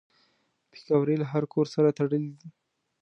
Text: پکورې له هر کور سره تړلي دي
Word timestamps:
پکورې 0.71 1.15
له 1.21 1.25
هر 1.31 1.43
کور 1.53 1.65
سره 1.75 1.95
تړلي 1.97 2.31
دي 2.39 2.49